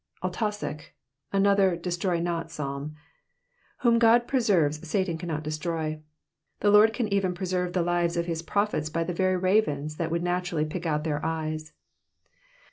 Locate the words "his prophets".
8.25-8.89